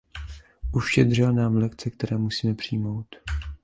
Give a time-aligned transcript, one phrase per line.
[0.71, 3.15] Uštědřila nám lekce, které musíme přijmout.